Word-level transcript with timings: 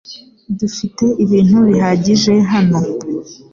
Dufite 0.59 1.05
ibintu 1.23 1.57
bihagije 1.67 2.33
hano. 2.51 2.79